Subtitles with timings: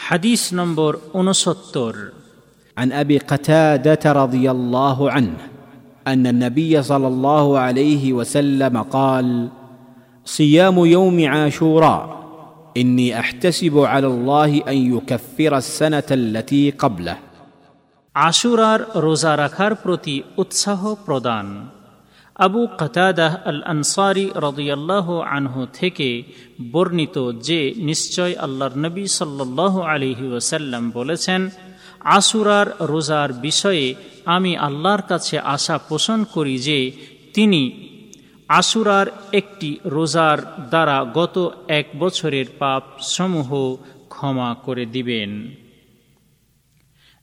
[0.00, 1.94] হাদিস নম্বর উনসত্তর
[2.76, 5.38] عن ابي قتاده رضي الله عنه
[6.06, 9.48] ان النبي صلى الله عليه وسلم قال
[10.26, 12.02] صيام يوم عاشوراء
[12.76, 17.16] اني احتسب على الله ان يكفر السنه التي قبله
[18.14, 21.46] আশুরার রোজা রাখার প্রতি উৎসাহ প্রদান
[22.35, 26.23] আবু কতাদাহ আল আনসারি রদিয়াল্লাহ আনহু থেকে
[26.71, 31.49] বর্ণিত যে নিশ্চয় আল্লাহর নবী সাল্লাহ আলিহি ওসাল্লাম বলেছেন
[31.99, 36.91] আশুরার রোজার বিষয়ে আমি আল্লাহর কাছে আশা পোষণ করি যে
[37.33, 37.61] তিনি
[38.47, 40.37] আশুরার একটি রোজার
[40.69, 41.35] দ্বারা গত
[41.67, 43.75] এক বছরের পাপ সমূহ
[44.09, 45.55] ক্ষমা করে দিবেন।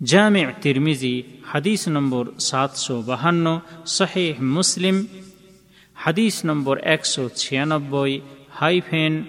[0.00, 3.46] জামে তিরমিজি হাদিস নম্বর সাতশো বাহান্ন
[3.86, 5.06] শাহেহ মুসলিম
[5.94, 9.24] হাদিস নম্বর একশো ছিয়ানব্বই হাইফেন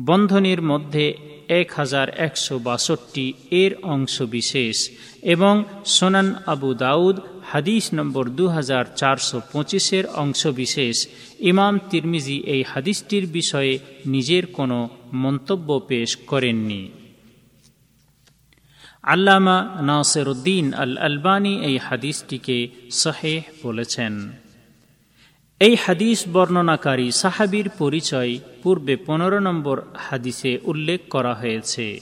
[0.00, 1.14] বন্ধনীর মধ্যে
[1.48, 4.90] এক হাজার একশো বাষট্টি এর অংশ বিশেষ
[5.22, 7.16] এবং সোনান আবু দাউদ,
[7.52, 11.08] হাদিস নম্বর দু হাজার চারশো পঁচিশের অংশ বিশেষ।
[11.40, 16.82] ইমাম তিরমিজি এই হাদিসটির বিষয়ে নিজের কোনো মন্তব্য পেশ করেননি।
[19.06, 24.32] আল্লামা নাসের উদ্দিন আল আলবানি এই হাদিসটিকে সহেহ বলেছেন।
[25.60, 32.00] এই হাদিস বর্ণনাকারী সাহাবির পরিচয় পূর্বে পনেরো নম্বর হাদিসে উল্লেখ করা হয়েছে।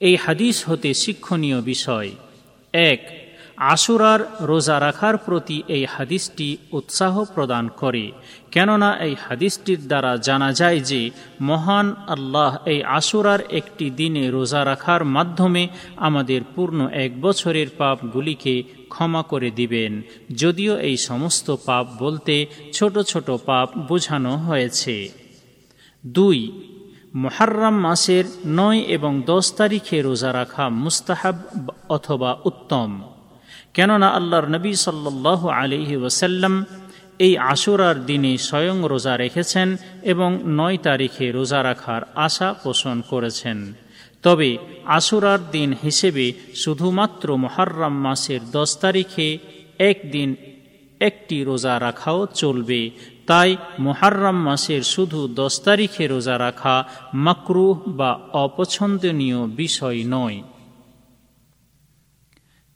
[0.00, 2.10] এই হাদিস হতে শিক্ষণীয় বিষয়,
[2.72, 3.00] এক
[3.58, 8.12] আশুরার রোজা রাখার প্রতি এই হাদিসটি উৎসাহ প্রদান করে।
[8.50, 15.04] কেননা এই হাদিসটির দ্বারা জানা যায় যে, মহান আল্লাহ এই আশুরার একটি দিনে রোজা রাখার
[15.04, 20.02] মাধ্যমে আমাদের পূর্ণ এক বছরের পাপগুলিকে ক্ষমা করে দিবেন।
[20.36, 25.08] যদিও এই সমস্ত পাপ বলতে ছোট ছোট পাপ বোঝানো হয়েছে।
[26.06, 26.62] দুই,
[27.14, 33.02] মহার্রাম মাসের নয় এবং দশ তারিখে রোজা রাখা মুস্তাহাব অথবা উত্তম।
[33.74, 36.64] কেননা আল্লাহর নবী সাল্লাহ আলিহি ওসাল্লাম
[37.18, 43.72] এই আশুরার দিনে স্বয়ং রোজা রেখেছেন এবং নয় তারিখে রোজা রাখার আশা পোষণ করেছেন।
[44.22, 49.38] তবে আশুরার দিন হিসেবে শুধুমাত্র মহার্রাম মাসের দশ তারিখে
[49.78, 50.36] একদিন
[51.00, 52.90] একটি রোজা রাখাও চলবে।
[53.26, 60.42] তাই মোহার্রাম মাসের শুধু দশ তারিখে রোজা রাখা মাকরুহ বা অপছন্দনীয় বিষয় নয়।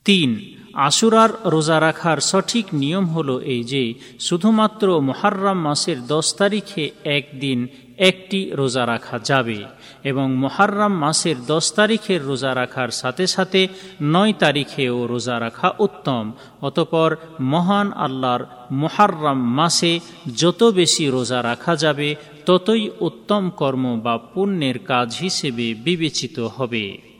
[0.04, 7.68] তিন আশুরার রোজা রাখার সঠিক নিয়ম হলো এই যে, শুধুমাত্র মোহার্রাম মাসের দশ তারিখে একদিন
[7.98, 9.64] একটি রোজা রাখা যাবে
[10.04, 13.68] এবং মোহার্রাম মাসের দশ তারিখের রোজা রাখার সাথে সাথে
[14.02, 20.00] নয় তারিখেও রোজা রাখা উত্তম। অতপর মহান আল্লাহর মোহার্রাম মাসে
[20.36, 22.14] যত বেশি রোজা রাখা যাবে,
[22.46, 27.11] ততই উত্তম কর্ম বা পুণ্যের কাজ হিসেবে বিবেচিত হবে।